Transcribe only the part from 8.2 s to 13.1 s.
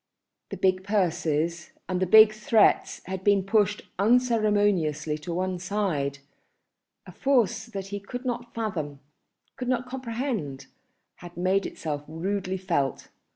not fathom, could not comprehend, had made itself rudely felt.